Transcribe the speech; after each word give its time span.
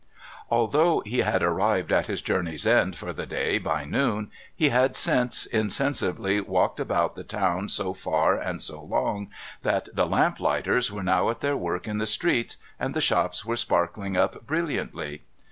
Although 0.49 1.01
he 1.05 1.19
had 1.19 1.43
arrived 1.43 1.91
at 1.91 2.07
his 2.07 2.23
journey's 2.23 2.65
end 2.65 2.95
for 2.95 3.13
the 3.13 3.27
day 3.27 3.59
by 3.59 3.85
noon, 3.85 4.31
he 4.55 4.69
had 4.69 4.95
since 4.95 5.45
insensibly 5.45 6.41
walked 6.41 6.79
about 6.79 7.13
the 7.15 7.23
town 7.23 7.69
so 7.69 7.93
far 7.93 8.33
and 8.35 8.63
so 8.63 8.81
long 8.81 9.29
that 9.61 9.89
the 9.93 10.07
lamp 10.07 10.39
lighters 10.39 10.91
were 10.91 11.03
now 11.03 11.29
at 11.29 11.41
their 11.41 11.55
work 11.55 11.87
in 11.87 11.99
the 11.99 12.07
streets, 12.07 12.57
and 12.79 12.95
the 12.95 12.99
shops 12.99 13.45
were 13.45 13.55
sparkling 13.55 14.17
up 14.17 14.47
brilliantly. 14.47 15.21